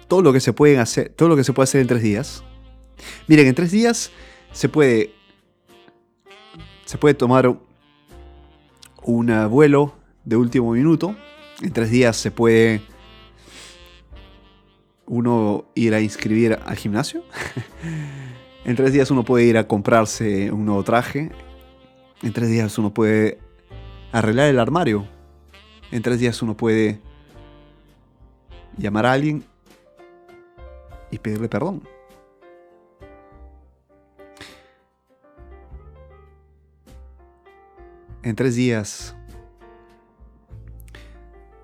todo 0.06 0.22
lo 0.22 0.32
que 0.32 0.38
se 0.38 0.52
puede 0.52 0.78
hacer, 0.78 1.08
todo 1.08 1.28
lo 1.28 1.34
que 1.34 1.42
se 1.42 1.52
puede 1.52 1.64
hacer 1.64 1.80
en 1.80 1.88
tres 1.88 2.02
días? 2.04 2.44
Miren, 3.26 3.48
en 3.48 3.56
tres 3.56 3.72
días 3.72 4.12
se 4.52 4.68
puede 4.68 5.12
se 6.84 6.96
puede 6.96 7.14
tomar 7.14 7.58
un 9.02 9.48
vuelo 9.50 9.96
de 10.24 10.36
último 10.36 10.70
minuto. 10.70 11.16
En 11.60 11.72
tres 11.72 11.90
días 11.90 12.16
se 12.16 12.30
puede 12.30 12.82
uno 15.06 15.64
ir 15.74 15.92
a 15.92 16.00
inscribir 16.00 16.56
al 16.64 16.76
gimnasio. 16.76 17.24
en 18.64 18.76
tres 18.76 18.92
días 18.92 19.10
uno 19.10 19.24
puede 19.24 19.46
ir 19.46 19.58
a 19.58 19.66
comprarse 19.66 20.52
un 20.52 20.66
nuevo 20.66 20.84
traje. 20.84 21.32
En 22.24 22.32
tres 22.32 22.48
días 22.48 22.76
uno 22.78 22.92
puede 22.92 23.38
arreglar 24.10 24.48
el 24.48 24.58
armario 24.58 25.06
en 25.92 26.02
tres 26.02 26.18
días 26.18 26.42
uno 26.42 26.56
puede 26.56 27.00
llamar 28.76 29.06
a 29.06 29.12
alguien 29.12 29.44
y 31.12 31.18
pedirle 31.18 31.48
perdón. 31.48 31.82
en 38.24 38.34
tres 38.34 38.56
días, 38.56 39.14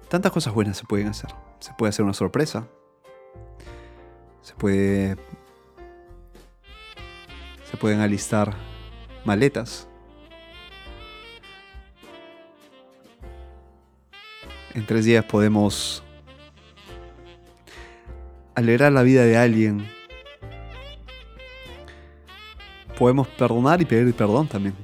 tantas 0.08 0.30
cosas 0.30 0.52
buenas 0.54 0.76
se 0.76 0.84
pueden 0.84 1.08
hacer. 1.08 1.30
Se 1.58 1.72
puede 1.72 1.88
hacer 1.88 2.04
una 2.04 2.14
sorpresa. 2.14 2.68
Se 4.42 4.54
puede... 4.54 5.16
Se 7.64 7.76
pueden 7.78 8.00
alistar 8.00 8.54
maletas. 9.24 9.89
En 14.80 14.86
tres 14.86 15.04
días 15.04 15.22
podemos 15.26 16.02
alegrar 18.54 18.90
la 18.90 19.02
vida 19.02 19.24
de 19.24 19.36
alguien. 19.36 19.86
Podemos 22.98 23.28
perdonar 23.28 23.82
y 23.82 23.84
pedir 23.84 24.14
perdón 24.14 24.48
también. 24.48 24.74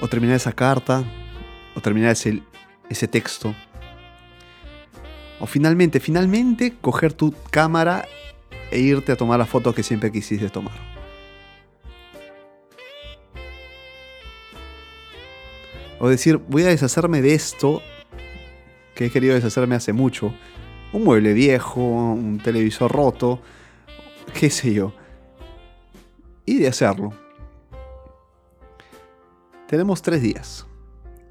O 0.00 0.08
terminar 0.08 0.36
esa 0.36 0.52
carta, 0.52 1.04
o 1.76 1.80
terminar 1.82 2.12
ese, 2.12 3.06
texto. 3.06 3.54
O 5.40 5.46
finalmente, 5.46 6.00
finalmente 6.00 6.74
coger 6.80 7.12
tu 7.12 7.34
cámara 7.50 8.06
e 8.70 8.78
irte 8.80 9.12
a 9.12 9.16
tomar 9.16 9.38
la 9.38 9.46
foto 9.46 9.74
que 9.74 9.82
siempre 9.82 10.10
quisiste 10.10 10.48
tomar. 10.48 10.74
O 16.00 16.08
decir, 16.08 16.36
voy 16.36 16.62
a 16.62 16.68
deshacerme 16.68 17.22
de 17.22 17.34
esto 17.34 17.82
que 18.94 19.06
he 19.06 19.10
querido 19.10 19.34
deshacerme 19.34 19.74
hace 19.74 19.92
mucho. 19.92 20.32
Un 20.92 21.04
mueble 21.04 21.32
viejo, 21.32 21.80
un 21.80 22.40
televisor 22.42 22.90
roto, 22.90 23.40
qué 24.38 24.50
sé 24.50 24.72
yo. 24.72 24.92
Y 26.46 26.58
de 26.58 26.68
hacerlo. 26.68 27.12
Tenemos 29.66 30.00
tres 30.02 30.22
días. 30.22 30.66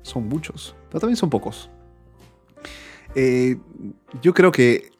Son 0.03 0.27
muchos, 0.27 0.75
pero 0.89 0.99
también 0.99 1.17
son 1.17 1.29
pocos. 1.29 1.69
Eh, 3.15 3.57
yo 4.21 4.33
creo 4.33 4.51
que 4.51 4.91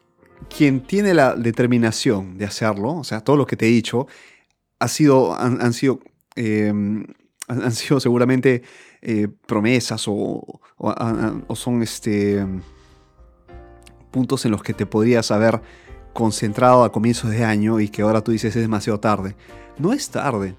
quien 0.54 0.80
tiene 0.80 1.14
la 1.14 1.34
determinación 1.34 2.38
de 2.38 2.46
hacerlo, 2.46 2.94
o 2.94 3.04
sea, 3.04 3.20
todo 3.20 3.36
lo 3.36 3.46
que 3.46 3.56
te 3.56 3.66
he 3.66 3.70
dicho, 3.70 4.06
ha 4.78 4.88
sido, 4.88 5.34
han, 5.34 5.72
sido, 5.72 6.00
em, 6.36 7.06
han 7.48 7.72
sido 7.72 8.00
seguramente 8.00 8.62
eh, 9.02 9.28
promesas 9.46 10.04
o, 10.06 10.60
son 11.54 11.82
este, 11.82 12.44
puntos 14.10 14.44
en 14.44 14.52
los 14.52 14.62
que 14.62 14.74
te 14.74 14.86
podrías 14.86 15.30
haber 15.30 15.60
concentrado 16.12 16.84
a 16.84 16.92
comienzos 16.92 17.30
de 17.30 17.44
año 17.44 17.80
y 17.80 17.88
que 17.88 18.02
ahora 18.02 18.22
tú 18.22 18.32
dices 18.32 18.54
es 18.54 18.62
demasiado 18.62 19.00
tarde. 19.00 19.36
No 19.78 19.92
es 19.92 20.08
tarde. 20.10 20.56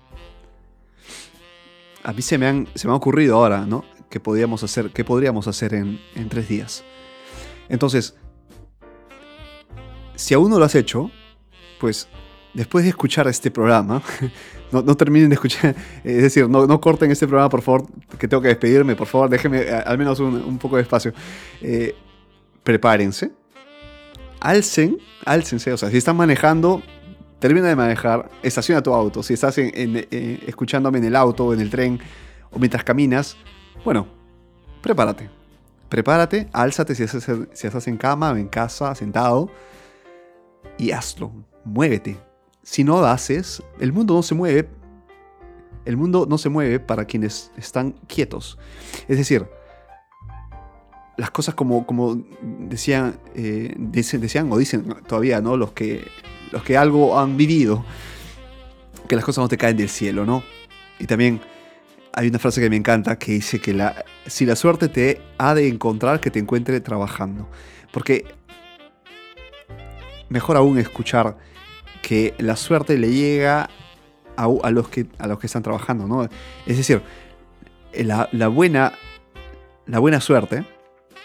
A 2.04 2.14
mí 2.14 2.22
se 2.22 2.38
me 2.38 2.48
han, 2.48 2.68
se 2.76 2.88
me 2.88 2.94
ha 2.94 2.98
ocurrido 2.98 3.36
ahora, 3.36 3.66
¿no? 3.66 3.84
Que 4.10 4.20
podríamos 4.20 4.64
hacer, 4.64 4.92
que 4.92 5.04
podríamos 5.04 5.48
hacer 5.48 5.74
en, 5.74 6.00
en 6.16 6.30
tres 6.30 6.48
días. 6.48 6.84
Entonces, 7.70 8.16
si 10.16 10.34
aún 10.34 10.50
no 10.50 10.60
lo 10.60 10.66
has 10.66 10.76
hecho, 10.76 11.10
pues 11.80 12.08
después 12.54 12.84
de 12.84 12.90
escuchar 12.90 13.28
este 13.28 13.52
programa, 13.52 14.02
no, 14.72 14.98
terminen 14.98 15.30
de 15.30 15.36
escuchar, 15.36 15.76
es 16.04 16.22
decir, 16.22 16.50
no, 16.50 16.82
corten 16.82 17.12
este 17.12 17.28
programa, 17.28 17.50
por 17.50 17.62
favor, 17.62 17.86
que 18.18 18.28
tengo 18.28 18.42
que 18.42 18.50
despedirme, 18.50 18.96
por 18.96 19.08
favor, 19.08 19.30
déjenme 19.30 19.70
al 19.70 19.98
menos 19.98 20.20
un, 20.20 20.58
poco 20.58 20.76
de 20.76 20.82
espacio. 20.82 21.14
Eh, 21.62 21.96
prepárense, 22.64 23.32
alcen, 24.40 24.98
alcense, 25.26 25.72
o 25.72 25.78
sea, 25.78 25.90
si 25.90 25.98
están 25.98 26.18
manejando, 26.18 26.82
termina 27.40 27.68
de 27.68 27.76
manejar, 27.76 28.30
estaciona 28.44 28.84
tu 28.84 28.94
auto, 28.94 29.24
si 29.24 29.34
estás 29.34 29.58
eh, 29.58 30.44
escuchándome 30.46 30.98
en 30.98 31.06
el 31.06 31.16
auto 31.16 31.54
en 31.54 31.62
el 31.62 31.70
tren 31.70 32.00
o 32.52 32.60
mientras 32.60 32.84
caminas, 32.84 33.38
bueno, 33.86 34.08
prepárate. 34.82 35.39
Prepárate, 35.90 36.48
álzate 36.54 36.94
si 36.94 37.04
estás 37.04 37.88
en 37.88 37.98
cama 37.98 38.32
en 38.40 38.48
casa, 38.48 38.94
sentado 38.94 39.50
y 40.78 40.92
hazlo, 40.92 41.32
muévete. 41.66 42.18
Si 42.64 42.84
no 42.84 43.02
lo 43.02 43.08
haces, 43.08 43.64
el 43.80 43.92
mundo 43.92 44.14
no 44.14 44.24
se 44.24 44.36
mueve. 44.36 44.70
El 45.86 45.98
mundo 45.98 46.28
no 46.30 46.38
se 46.38 46.50
mueve 46.50 46.80
para 46.80 47.06
quienes 47.06 47.52
están 47.58 47.94
quietos. 48.08 48.60
Es 49.08 49.18
decir, 49.18 49.48
las 51.18 51.32
cosas 51.32 51.56
como, 51.56 51.86
como 51.86 52.24
decían, 52.42 53.20
eh, 53.36 53.74
decían 53.78 54.52
o 54.52 54.58
dicen 54.58 54.96
todavía, 55.08 55.42
¿no? 55.42 55.58
Los 55.58 55.72
que, 55.72 56.08
los 56.52 56.64
que 56.64 56.78
algo 56.78 57.20
han 57.20 57.36
vivido, 57.36 57.84
que 59.08 59.16
las 59.16 59.26
cosas 59.26 59.42
no 59.42 59.48
te 59.48 59.58
caen 59.58 59.78
del 59.78 59.90
cielo, 59.90 60.26
¿no? 60.26 60.44
Y 61.00 61.08
también 61.08 61.42
hay 62.20 62.28
una 62.28 62.38
frase 62.38 62.60
que 62.60 62.70
me 62.70 62.76
encanta 62.76 63.18
que 63.18 63.32
dice 63.32 63.62
que 63.62 63.74
la, 63.74 64.04
si 64.26 64.46
la 64.46 64.58
suerte 64.58 64.90
te 64.90 65.22
ha 65.38 65.54
de 65.56 65.70
encontrar, 65.70 66.20
que 66.20 66.30
te 66.30 66.38
encuentre 66.38 66.82
trabajando. 66.82 67.48
Porque 67.94 68.26
mejor 70.28 70.58
aún 70.58 70.78
escuchar 70.80 71.38
que 72.02 72.34
la 72.38 72.58
suerte 72.58 72.98
le 72.98 73.10
llega 73.10 73.70
a, 74.36 74.70
los, 74.70 74.90
que, 74.90 75.06
a 75.18 75.28
los 75.28 75.40
que 75.40 75.48
están 75.48 75.64
trabajando, 75.64 76.08
¿no? 76.08 76.28
Es 76.66 76.76
decir, 76.76 77.02
la, 77.94 78.28
buena, 78.50 78.92
la 79.86 80.00
buena 80.00 80.20
suerte, 80.20 80.66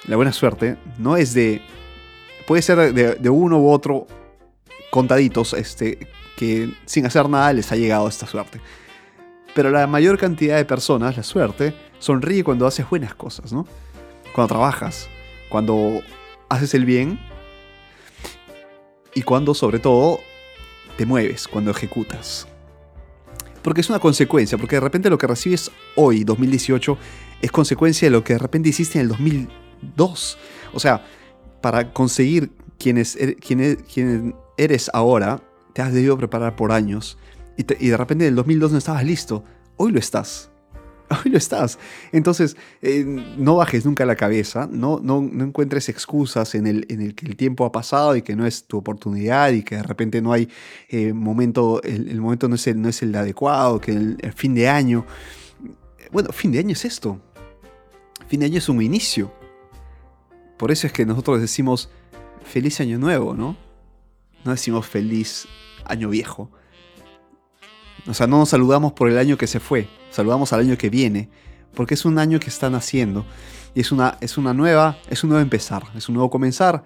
la 0.07 0.15
buena 0.15 0.33
suerte 0.33 0.77
no 0.99 1.17
es 1.17 1.35
de, 1.35 1.61
puede 2.47 2.63
ser 2.63 2.95
de, 2.95 3.31
uno 3.31 3.59
u 3.59 3.69
otro 3.69 4.07
contaditos, 4.93 5.55
este, 5.55 6.07
que 6.37 6.73
sin 6.85 7.05
hacer 7.05 7.29
nada 7.29 7.53
les 7.53 7.73
ha 7.73 7.75
llegado 7.75 8.07
esta 8.07 8.29
suerte. 8.29 8.61
Pero 9.55 9.71
la 9.71 9.87
mayor 9.87 10.19
cantidad 10.19 10.57
de 10.57 10.65
personas, 10.65 11.17
la 11.17 11.23
suerte, 11.23 11.75
sonríe 11.99 12.45
cuando 12.45 12.67
haces 12.67 12.89
buenas 12.89 13.15
cosas, 13.15 13.53
¿no? 13.53 13.67
Cuando 14.35 14.49
trabajas, 14.49 15.09
cuando 15.49 16.03
haces 16.49 16.75
el 16.75 16.85
bien 16.85 17.21
y 19.15 19.23
cuando 19.23 19.55
sobre 19.55 19.79
todo 19.79 20.19
te 20.97 21.07
mueves, 21.07 21.49
cuando 21.49 21.71
ejecutas. 21.71 22.47
Porque 23.63 23.81
es 23.81 23.89
una 23.89 23.99
consecuencia, 23.99 24.59
porque 24.59 24.77
de 24.77 24.81
repente 24.81 25.09
lo 25.09 25.19
que 25.19 25.27
recibes 25.27 25.71
hoy, 25.97 26.25
2018, 26.25 26.99
es 27.41 27.51
consecuencia 27.51 28.07
de 28.07 28.11
lo 28.11 28.23
que 28.23 28.35
de 28.35 28.39
repente 28.39 28.69
hiciste 28.69 28.99
en 28.99 29.03
el 29.03 29.09
2002. 29.09 30.39
O 30.75 30.81
sea, 30.81 31.05
para 31.61 31.93
conseguir 31.93 32.51
quienes, 32.79 33.17
er, 33.17 33.37
quien, 33.37 34.35
eres 34.59 34.91
ahora, 34.93 35.41
te 35.73 35.83
has 35.83 35.93
debido 35.93 36.19
preparar 36.19 36.57
por 36.57 36.73
años 36.73 37.17
y, 37.57 37.89
de 37.89 37.97
repente 37.97 38.25
en 38.25 38.31
el 38.31 38.37
2002 38.37 38.73
no 38.73 38.79
estabas 38.79 39.05
listo. 39.05 39.45
Hoy 39.77 39.93
lo 39.93 39.99
estás. 39.99 40.51
hoy 41.25 41.31
lo 41.31 41.39
estás. 41.39 41.79
Entonces, 42.13 42.57
eh, 42.83 43.05
no 43.37 43.57
bajes 43.57 43.85
nunca 43.85 44.05
la 44.07 44.17
cabeza, 44.17 44.69
no, 44.71 45.01
no, 45.03 45.19
encuentres 45.19 45.89
excusas 45.89 46.55
en 46.55 46.67
el, 46.67 46.87
en 46.89 47.01
el 47.01 47.15
que 47.15 47.27
el 47.27 47.37
tiempo 47.37 47.65
ha 47.65 47.73
pasado 47.73 48.17
y 48.17 48.23
que 48.23 48.37
no 48.37 48.47
es 48.47 48.67
tu 48.67 48.79
oportunidad 48.79 49.51
y 49.53 49.63
que 49.63 49.77
de 49.77 49.83
repente 49.83 50.21
no 50.23 50.33
hay 50.33 50.49
eh, 50.89 51.13
momento, 51.13 51.83
el, 51.83 52.21
momento 52.21 52.49
no 52.49 52.55
es 52.55 52.67
el, 52.67 52.81
no 52.81 52.89
es 52.89 53.03
el 53.03 53.15
adecuado, 53.15 53.81
que 53.81 53.93
el, 53.93 54.33
fin 54.35 54.55
de 54.55 54.69
año. 54.69 55.07
Bueno, 56.13 56.31
fin 56.33 56.53
de 56.53 56.59
año 56.59 56.73
es 56.73 56.85
esto. 56.85 57.21
Fin 58.29 58.41
de 58.41 58.47
año 58.47 58.59
es 58.59 58.69
un 58.69 58.81
inicio. 58.81 59.33
Por 60.57 60.71
eso 60.71 60.87
es 60.87 60.93
que 60.93 61.05
nosotros 61.05 61.41
decimos 61.41 61.91
feliz 62.45 62.81
año 62.81 62.99
nuevo, 62.99 63.35
¿no? 63.35 63.57
No 64.45 64.53
decimos 64.53 64.87
feliz 64.87 65.47
año 65.85 66.09
viejo. 66.09 66.51
O 68.07 68.15
sea, 68.15 68.27
no 68.27 68.39
nos 68.39 68.51
saludamos 68.51 68.93
por 68.93 69.09
el 69.09 69.19
año 69.19 69.39
que 69.39 69.47
se 69.47 69.61
fue, 69.61 69.89
saludamos 70.11 70.53
al 70.53 70.61
año 70.61 70.77
que 70.77 70.91
viene, 70.91 71.31
porque 71.75 71.95
es 71.95 72.05
un 72.05 72.19
año 72.19 72.39
que 72.39 72.49
está 72.49 72.69
naciendo 72.71 73.25
y 73.75 73.81
es 73.81 73.93
una, 73.93 74.19
es 74.21 74.39
una 74.39 74.55
nueva, 74.55 74.99
es 75.09 75.25
un 75.25 75.31
nuevo 75.31 75.43
empezar, 75.43 75.83
es 75.97 76.09
un 76.09 76.15
nuevo 76.15 76.31
comenzar. 76.31 76.85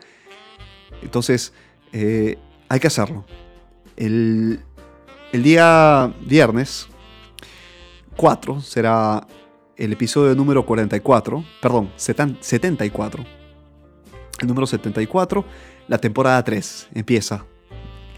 Entonces, 1.02 1.52
eh, 1.92 2.38
hay 2.68 2.81
que 2.81 2.87
hacerlo. 2.87 3.24
El, 3.96 4.61
el 5.33 5.42
día 5.42 6.12
viernes 6.20 6.88
4 8.16 8.61
será 8.61 9.26
el 9.76 9.92
episodio 9.92 10.35
número 10.35 10.64
44, 10.64 11.44
perdón, 11.61 11.92
74. 11.96 13.24
El 14.40 14.48
número 14.48 14.66
74, 14.66 15.44
la 15.88 15.98
temporada 15.98 16.42
3 16.42 16.88
empieza. 16.94 17.44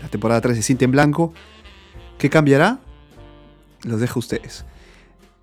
La 0.03 0.09
temporada 0.09 0.41
3 0.41 0.57
de 0.57 0.63
Cinta 0.63 0.85
en 0.85 0.93
Blanco. 0.93 1.33
¿Qué 2.19 2.31
cambiará? 2.31 2.79
Los 3.85 4.01
dejo 4.01 4.19
a 4.19 4.21
ustedes 4.21 4.65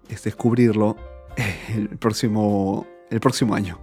es 0.09 0.23
descubrirlo 0.23 0.95
el 1.75 1.89
próximo, 1.97 2.87
el 3.09 3.19
próximo 3.19 3.55
año. 3.55 3.79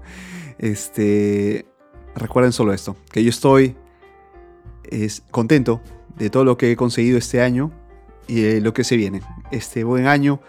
Este, 0.58 1.66
recuerden 2.14 2.52
solo 2.52 2.72
esto, 2.72 2.96
que 3.10 3.22
yo 3.22 3.30
estoy 3.30 3.76
es, 4.84 5.22
contento 5.30 5.80
de 6.16 6.30
todo 6.30 6.44
lo 6.44 6.56
que 6.56 6.70
he 6.70 6.76
conseguido 6.76 7.18
este 7.18 7.40
año 7.40 7.72
y 8.26 8.40
de 8.40 8.60
lo 8.60 8.72
que 8.72 8.84
se 8.84 8.96
viene. 8.96 9.20
Este 9.50 9.84
buen 9.84 10.06
año 10.06 10.40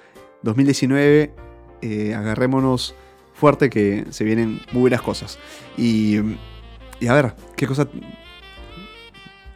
2019, 0.44 1.34
eh, 1.82 2.14
agarrémonos 2.14 2.96
fuerte 3.34 3.70
que 3.70 4.06
se 4.12 4.24
vienen 4.24 4.62
muy 4.72 4.82
buenas 4.82 5.02
cosas. 5.02 5.40
Y, 5.78 6.18
y 7.00 7.08
a 7.08 7.14
ver, 7.14 7.36
¿qué 7.56 7.68
cosa 7.68 7.88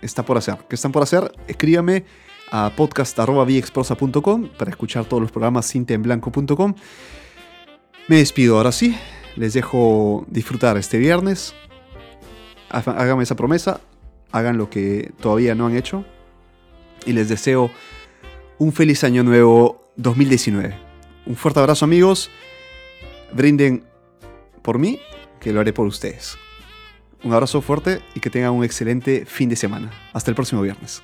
está 0.02 0.24
por 0.24 0.38
hacer? 0.38 0.58
¿Qué 0.68 0.76
están 0.76 0.92
por 0.92 1.04
hacer? 1.04 1.32
Escríbame 1.48 2.06
a 2.52 2.72
podcast.viexprosa.com 2.76 4.50
para 4.58 4.72
escuchar 4.72 5.06
todos 5.06 5.22
los 5.22 5.32
programas 5.32 5.72
cintemblanco.com. 5.72 6.76
Me 8.08 8.18
despido 8.18 8.58
ahora 8.58 8.72
sí, 8.72 8.98
les 9.36 9.54
dejo 9.54 10.26
disfrutar 10.28 10.78
este 10.78 10.98
viernes. 10.98 11.54
Háganme 12.70 13.24
esa 13.24 13.36
promesa, 13.36 13.82
hagan 14.32 14.58
lo 14.58 14.70
que 14.70 15.12
todavía 15.22 15.56
no 15.56 15.68
han 15.68 15.76
hecho 15.76 16.06
y 17.06 17.14
les 17.14 17.30
deseo 17.30 17.72
un 18.58 18.74
feliz 18.74 19.04
año 19.04 19.24
nuevo 19.24 19.84
2019. 19.96 20.78
Un 21.26 21.36
fuerte 21.36 21.60
abrazo 21.60 21.86
amigos, 21.86 22.30
brinden 23.34 23.84
por 24.62 24.80
mí, 24.80 25.00
que 25.40 25.54
lo 25.54 25.60
haré 25.60 25.74
por 25.74 25.88
ustedes. 25.88 26.38
Un 27.24 27.34
abrazo 27.34 27.62
fuerte 27.62 28.02
y 28.16 28.20
que 28.20 28.30
tengan 28.30 28.52
un 28.52 28.64
excelente 28.64 29.26
fin 29.26 29.50
de 29.50 29.56
semana. 29.56 29.92
Hasta 30.14 30.32
el 30.32 30.36
próximo 30.36 30.62
viernes. 30.62 31.02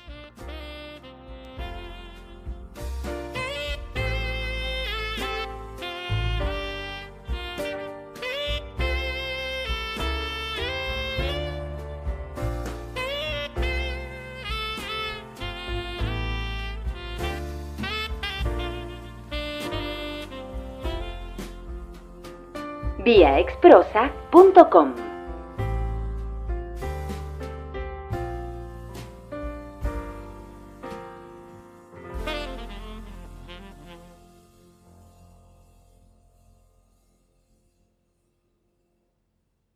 viaexprosa.com 23.62 25.05